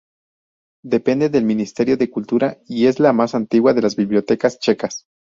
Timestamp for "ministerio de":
1.43-2.09